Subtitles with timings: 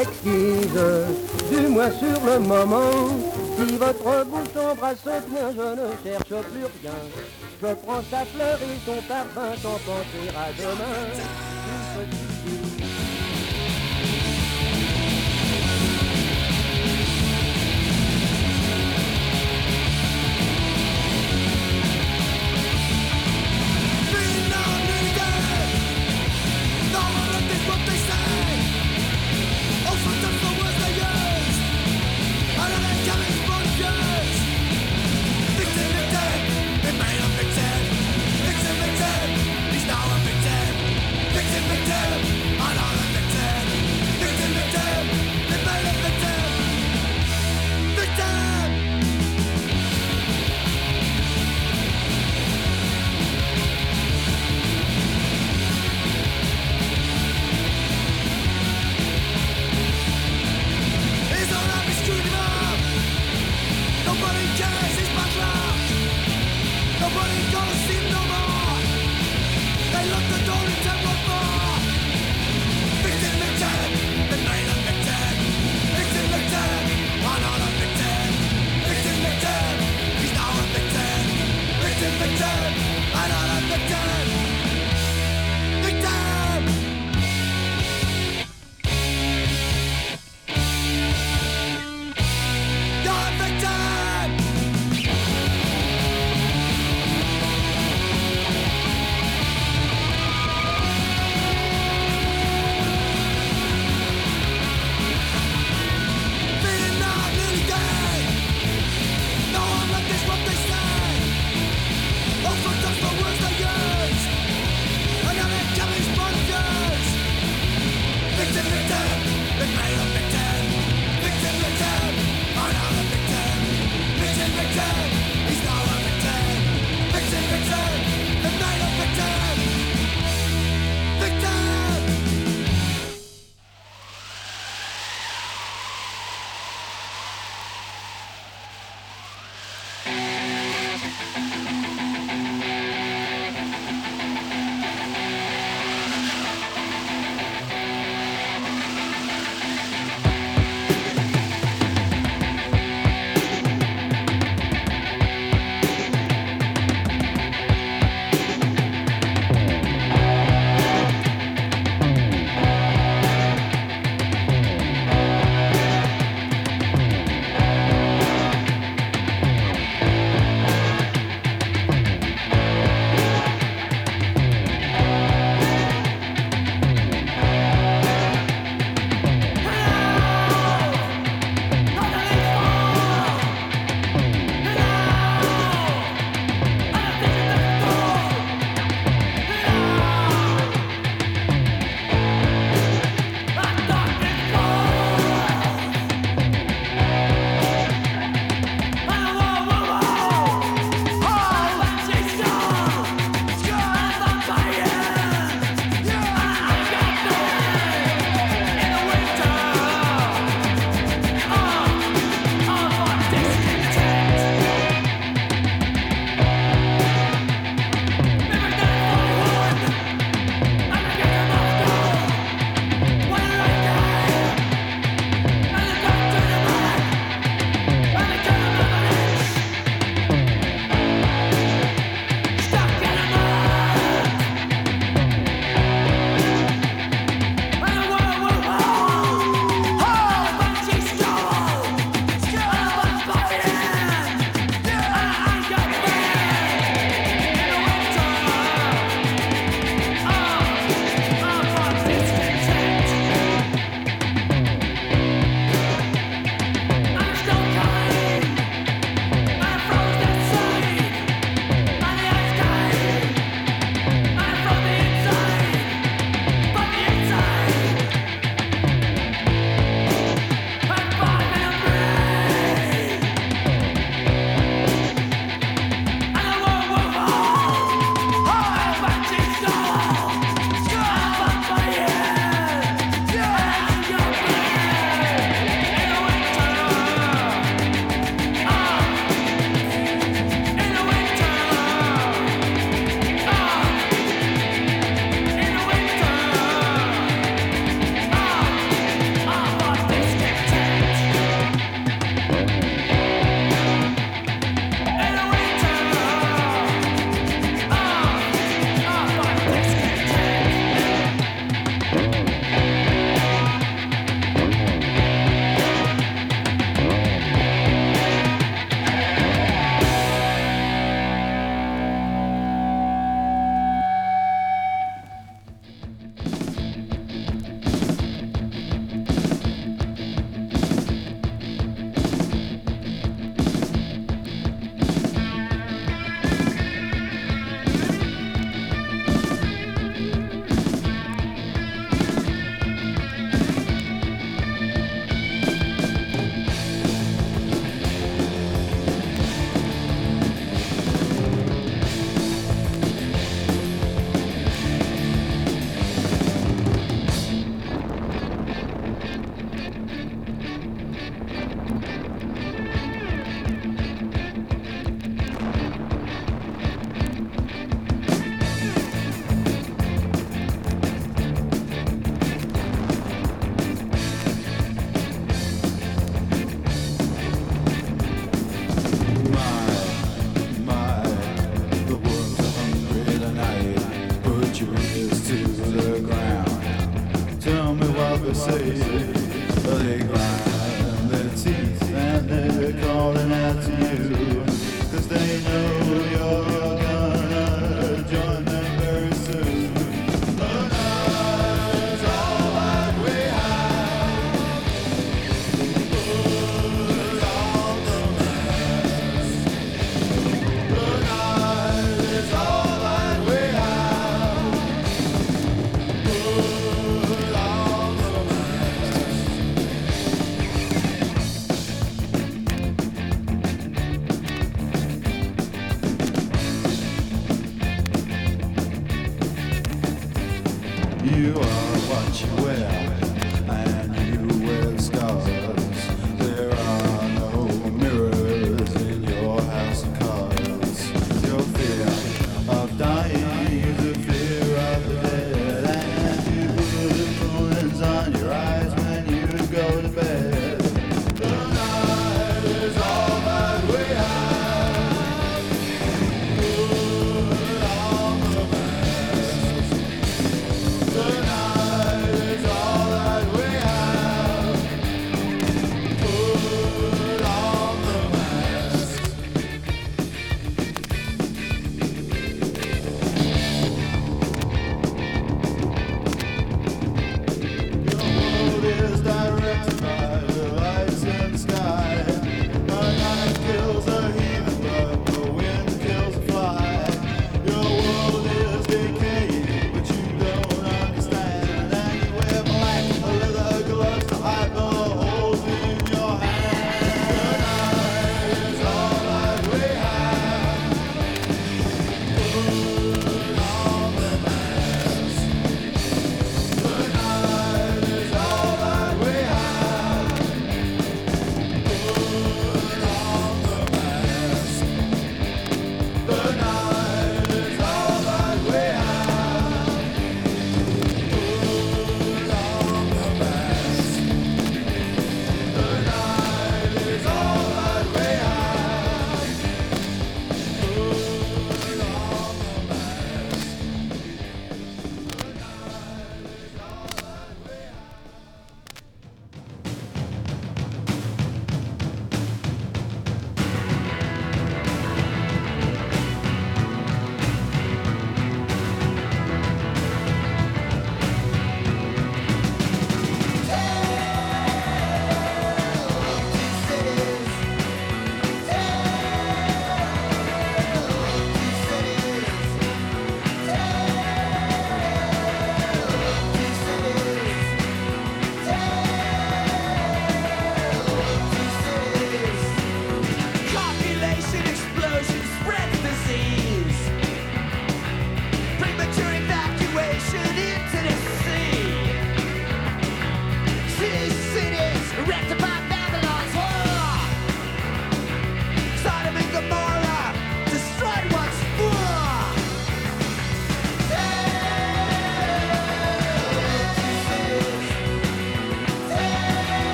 [0.00, 0.80] exquise,
[1.50, 3.08] du moins sur le moment.
[3.56, 6.98] Si votre bouche embrasse bien, je ne cherche plus rien.
[7.60, 11.08] Je prends sa fleur et son parfum sans penser à demain.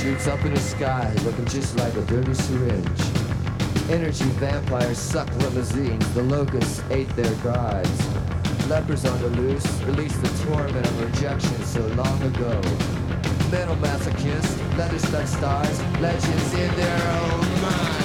[0.00, 3.00] Shoots up in the sky, looking just like a dirty syringe.
[3.90, 8.06] Energy vampires suck limousines, the locusts ate their guides.
[8.68, 12.60] Lepers on the loose released the torment of rejection so long ago.
[13.50, 17.99] Mental masochists, leather stuck stars, legends in their own mind.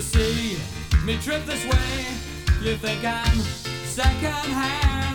[0.00, 0.56] to see
[1.04, 2.06] me trip this way.
[2.62, 3.38] You think I'm
[3.84, 5.09] second hand?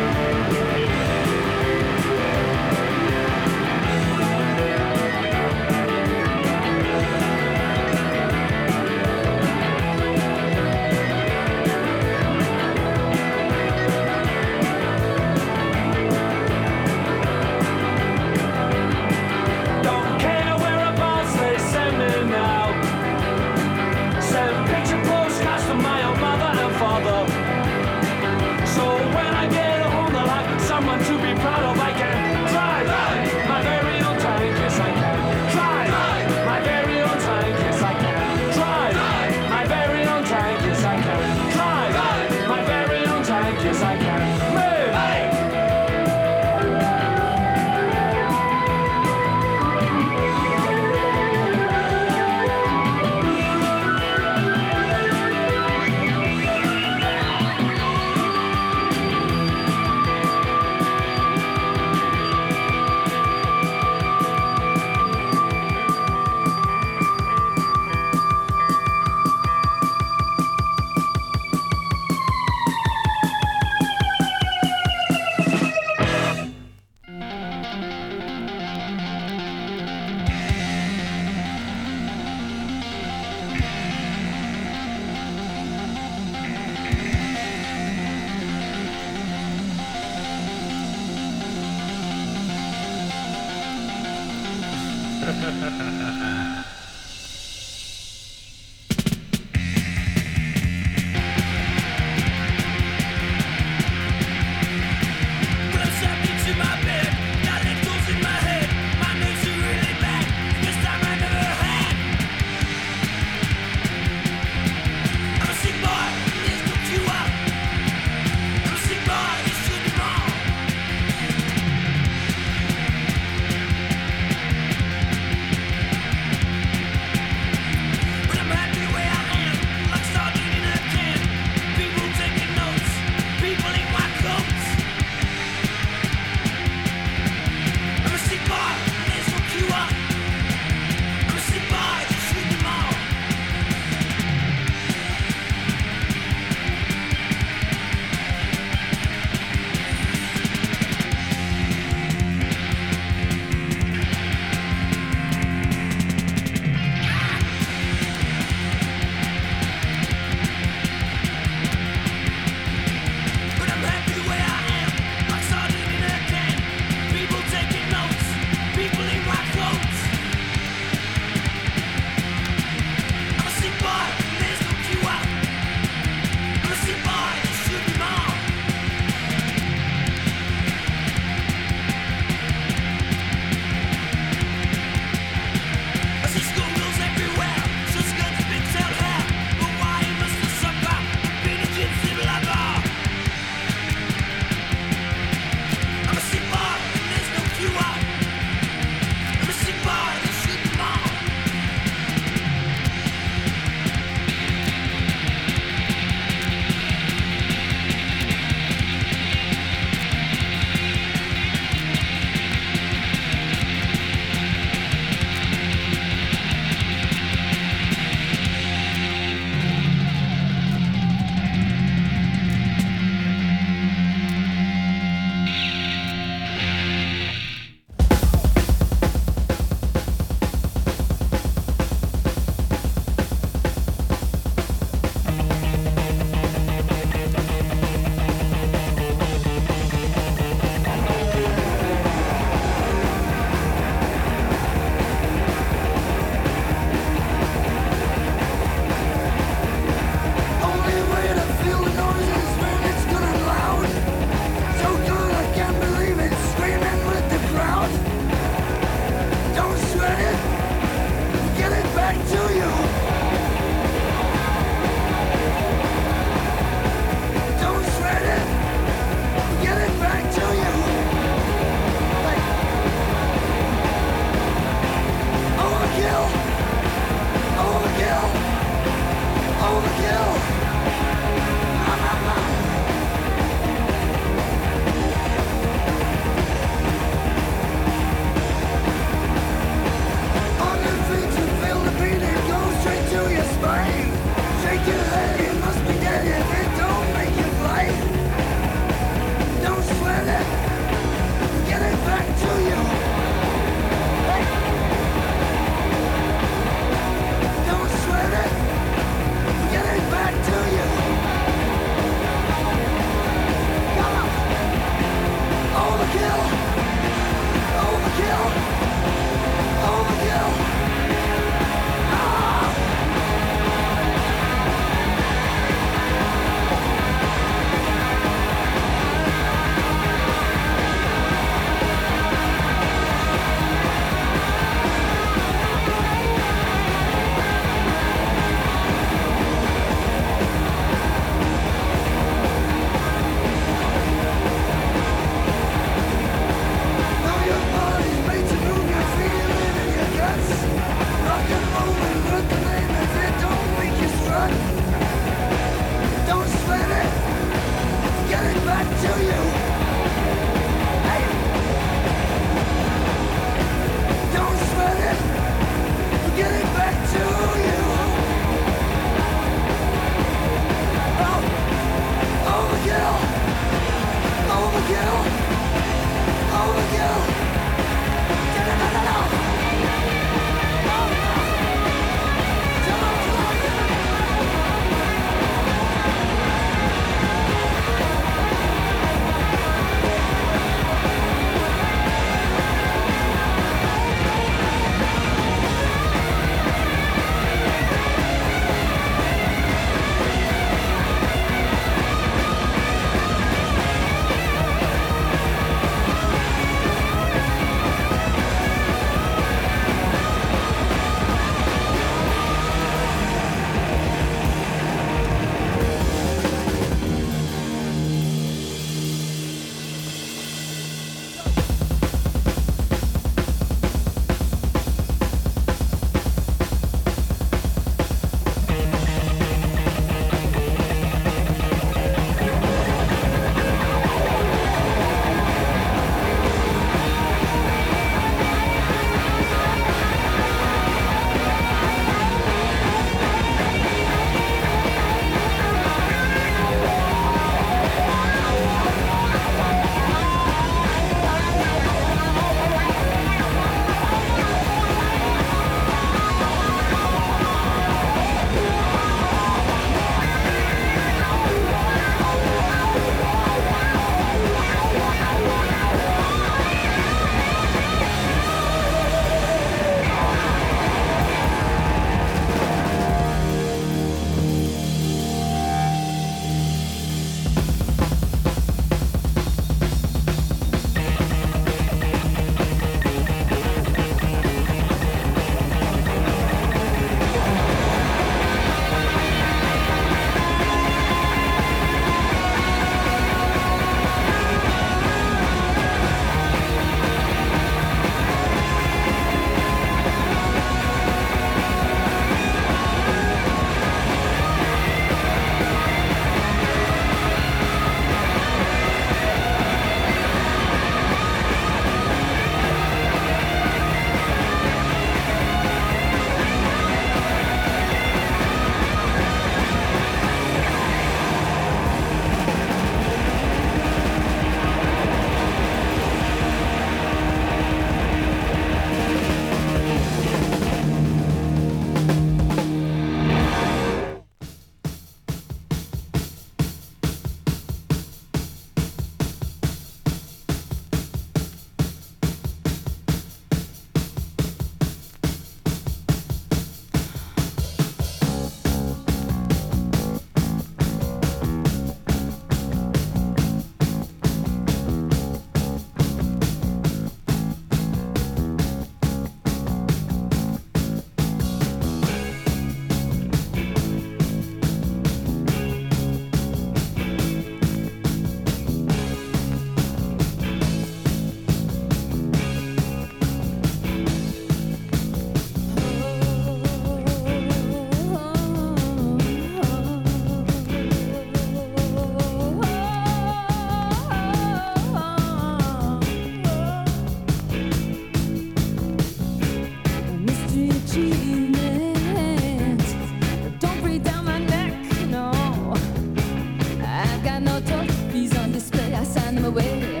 [597.66, 598.02] bottle.
[598.42, 600.00] On display, I sign them away.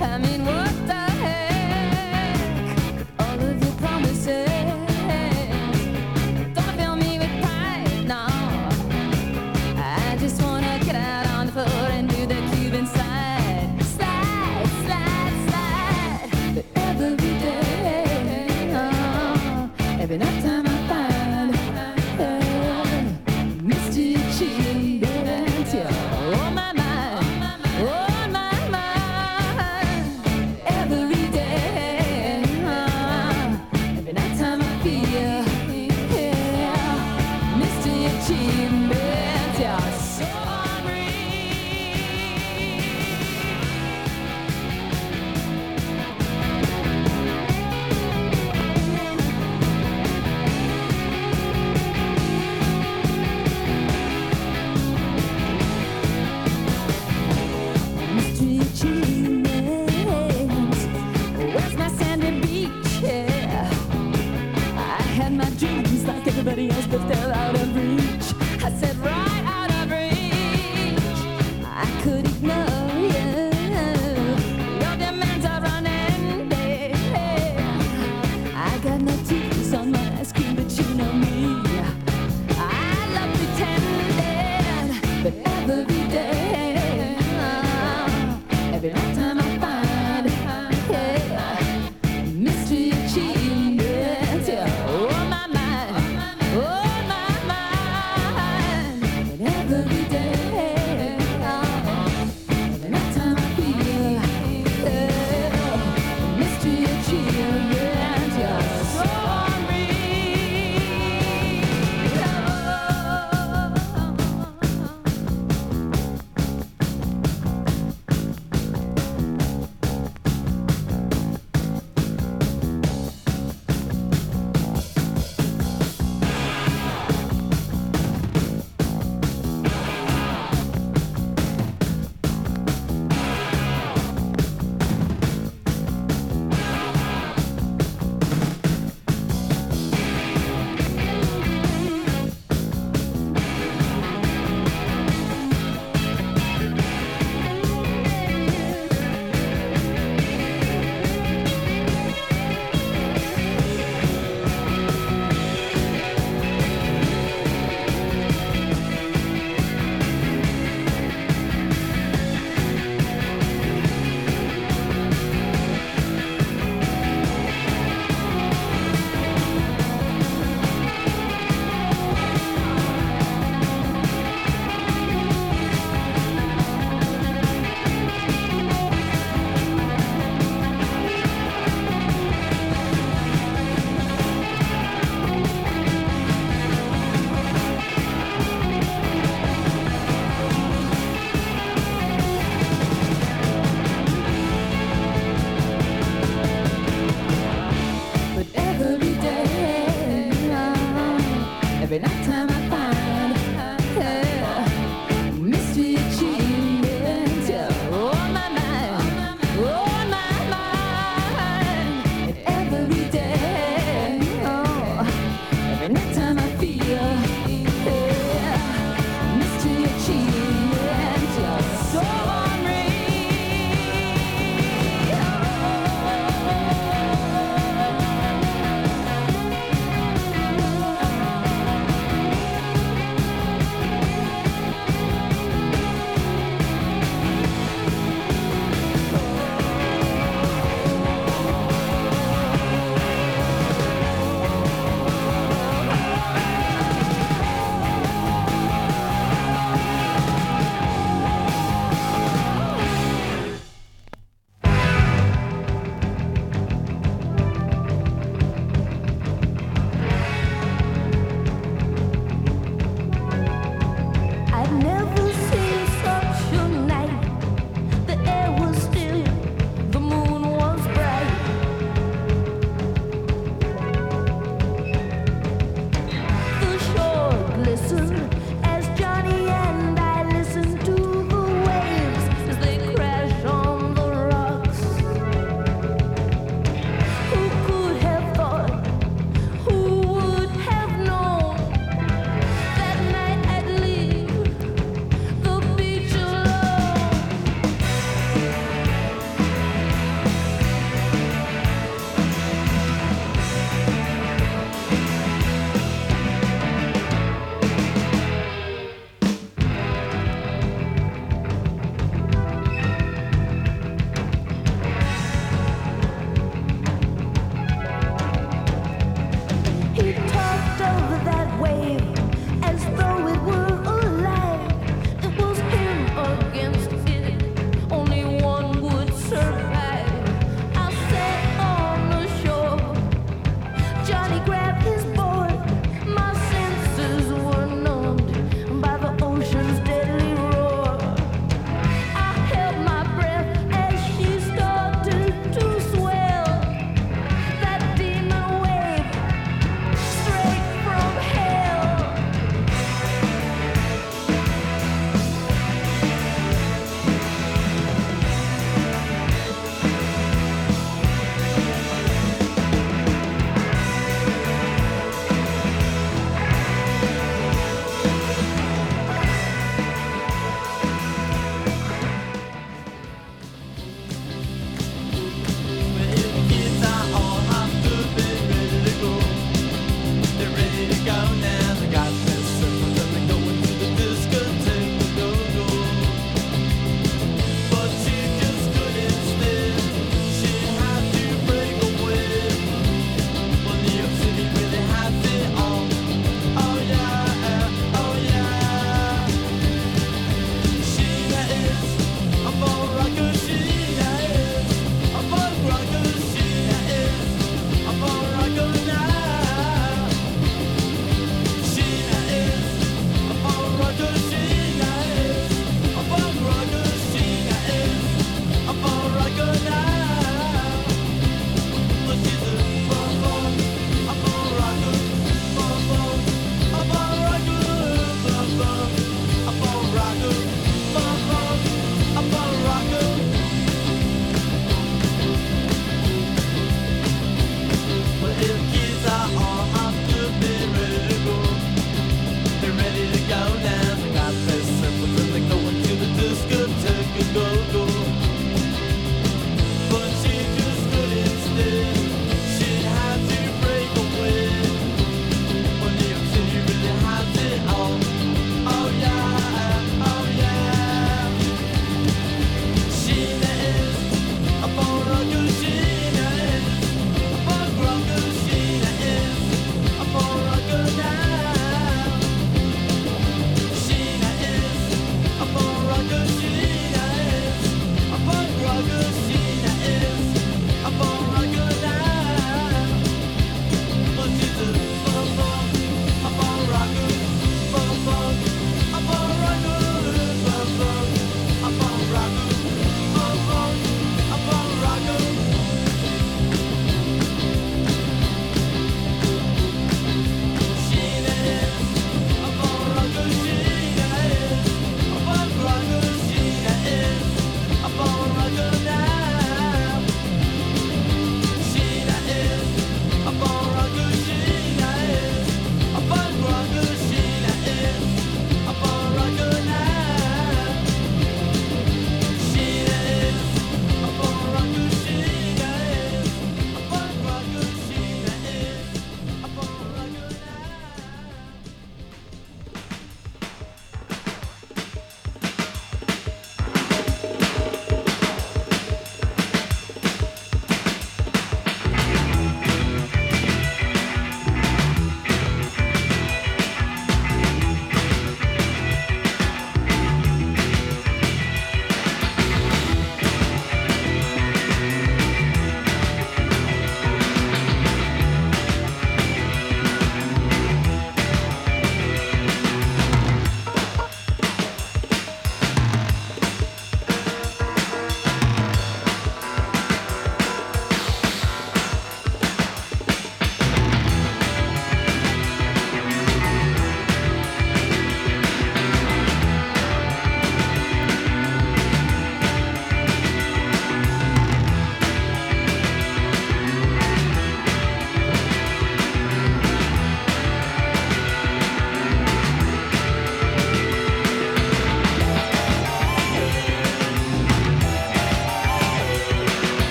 [0.00, 0.67] I'm in mean, what?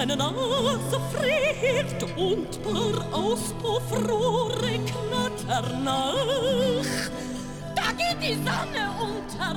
[0.00, 7.10] Meine Nase friert und paar Auspuffrohre knattern nach.
[7.76, 9.56] Da geht die Sonne unter,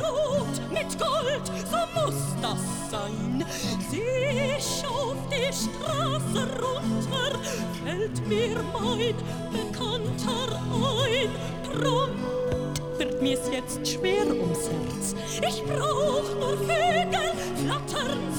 [0.00, 3.44] rot mit Gold, so muss das sein.
[3.90, 7.40] Seh ich auf die Straße runter,
[7.84, 9.16] fällt mir mein
[9.50, 11.30] Bekannter ein.
[11.64, 15.16] Prompt wird mir's jetzt schwer ums Herz.
[15.48, 18.18] Ich brauch nur Vögel flattern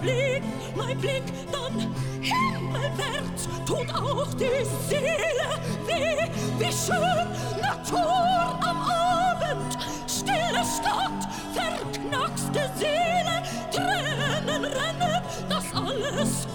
[0.00, 3.48] fliegt mein Blick dann himmelwärts.
[3.66, 5.50] Tut auch die Seele
[5.86, 6.28] weh,
[6.58, 9.78] wie schön Natur am Abend.
[10.06, 16.46] Stille Stadt, verknackste Seele, Tränen rennen, das alles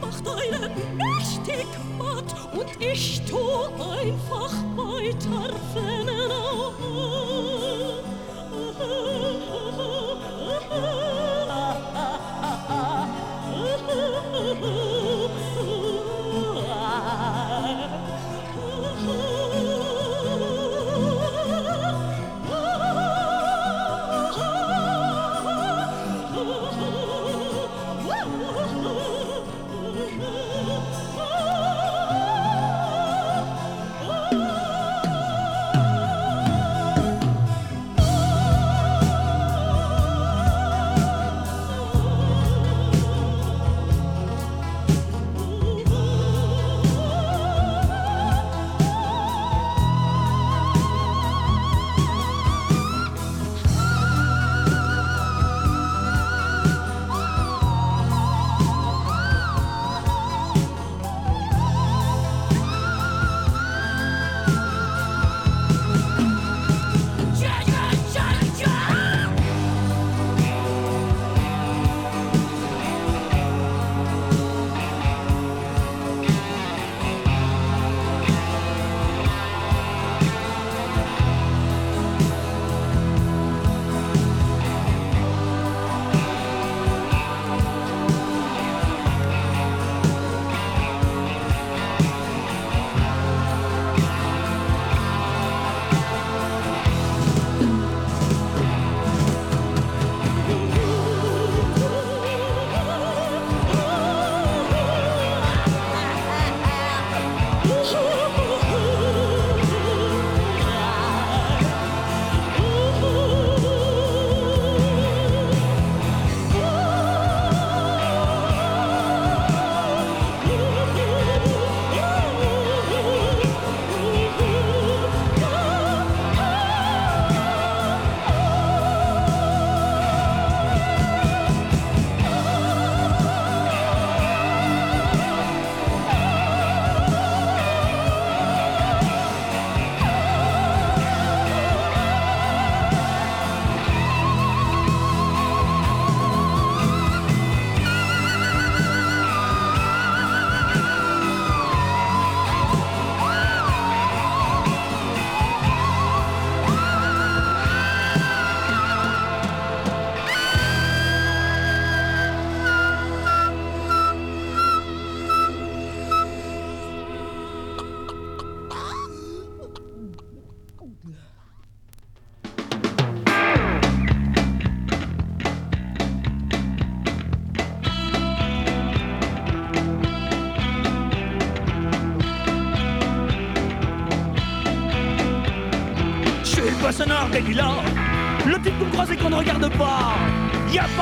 [0.00, 1.66] macht einen mächtig
[1.98, 3.38] matt und ich tu
[3.78, 5.52] einfach weiter
[8.82, 9.21] Je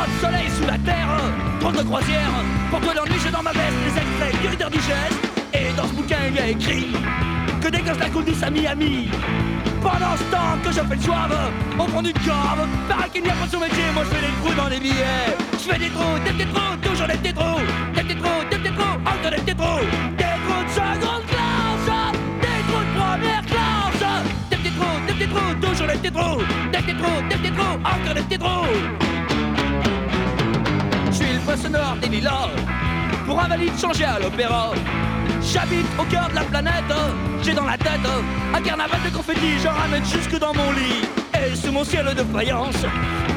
[0.01, 1.11] Pas de soleil sous la terre,
[1.61, 2.33] trop de croisière.
[2.71, 5.21] Pour que l'ennui, j'ai dans ma veste les extraits guériteurs du geste.
[5.53, 6.87] Et dans ce bouquin, il y a écrit
[7.61, 9.11] que dès que je la coule douce à Miami.
[9.83, 11.29] Pendant ce temps que je fais le soir,
[11.79, 14.33] au fond d'une cave, paraît qu'il n'y a pas de métier, moi je fais des
[14.41, 15.37] trous dans les billets.
[15.53, 17.61] Je fais des trous, des petits trous, toujours des petits trous,
[17.95, 19.85] des petits trous, des petits trous, encore des petits trous,
[20.17, 25.29] des trous de seconde classe, des trous de première classe, des petits trous, des petits
[25.29, 26.41] trous, toujours des petits trous,
[26.73, 29.10] des petits trous, des petits trous, encore des petits trous.
[31.41, 32.51] Je poisson noir des villas,
[33.27, 34.73] pour invalide changer à l'opéra.
[35.41, 36.93] J'habite au cœur de la planète,
[37.43, 38.07] j'ai dans la tête
[38.55, 41.09] un carnaval de confettis, j'en ramène jusque dans mon lit.
[41.35, 42.85] Et sous mon ciel de faïence,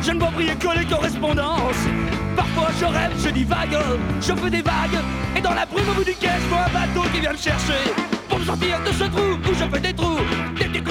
[0.01, 1.83] je ne vois briller que les correspondances.
[2.35, 3.77] Parfois je rêve, je divague,
[4.19, 4.99] je fais des vagues,
[5.37, 7.37] et dans la brume au bout du quai, je vois un bateau qui vient me
[7.37, 7.83] chercher.
[8.27, 10.19] Pour me sortir de ce trou où je fais des trous,
[10.57, 10.81] des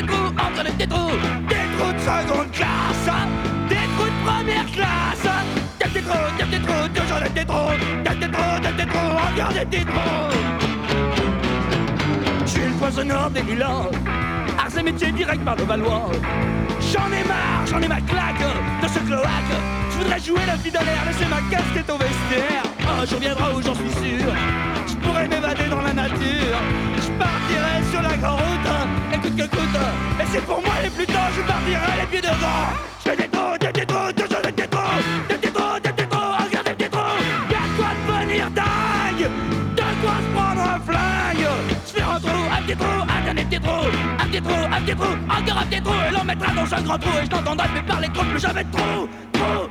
[0.00, 0.32] des trous,
[0.78, 1.10] des trous,
[1.48, 3.10] des trous de seconde classe,
[3.68, 5.28] des trous de première classe,
[5.78, 8.88] des petits trous, des petits trous, toujours des petits trous, des petits trous, des petits
[8.88, 10.30] trous, encore des trous.
[12.44, 13.90] Je suis le poissonneur des lilas,
[14.58, 16.10] arts et direct par le Valois.
[16.92, 18.44] J'en ai marre, j'en ai ma claque
[18.82, 19.54] de ce cloaque.
[19.90, 22.62] Je voudrais jouer la vie l'air, laisser ma casquette au vestiaire.
[23.00, 24.32] Un jour viendra où j'en suis sûr.
[24.86, 26.56] Je pourrais m'évader dans la nature.
[26.96, 28.79] Je partirai sur la grande route.
[29.30, 29.80] Écoute que coûte.
[30.20, 32.66] Et c'est pour moi les plus tôt, je partirai les pieds devant.
[33.04, 34.80] Je fais des trous, des trous, toujours des trous.
[35.28, 37.00] Des trous, des trous, encore des trous.
[37.50, 39.30] Y'a de quoi devenir dingue.
[39.76, 41.48] De quoi se prendre un flingue.
[41.86, 43.86] Je fais un trou, un petit trou, un dernier petit trou.
[44.18, 45.94] Un petit trou, un petit trou, encore un petit trou.
[46.08, 47.10] Et l'on mettra dans un grand trou.
[47.22, 49.08] Et je n'entendrai plus parler trop, plus jamais de trou.
[49.32, 49.68] Trou,